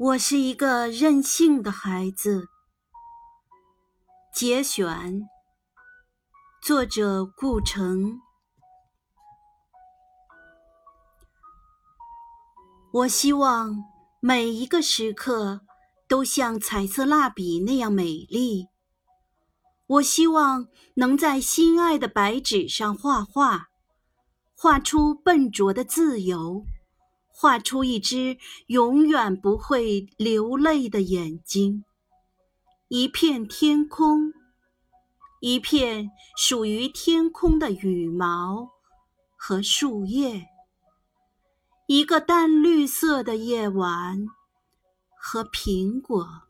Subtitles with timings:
[0.00, 2.46] 我是一个任性的孩子。
[4.32, 5.28] 节选，
[6.62, 8.20] 作者顾城。
[12.92, 13.74] 我希望
[14.20, 15.62] 每一个时刻
[16.06, 18.68] 都像彩色蜡笔那样美丽。
[19.88, 23.66] 我希望能在心爱的白纸上画画，
[24.54, 26.64] 画出笨拙的自由。
[27.40, 28.36] 画出一只
[28.66, 31.84] 永远不会流泪的眼睛，
[32.88, 34.32] 一片天空，
[35.40, 38.70] 一片属于天空的羽毛
[39.36, 40.48] 和树叶，
[41.86, 44.26] 一个淡绿色的夜晚
[45.16, 46.47] 和苹果。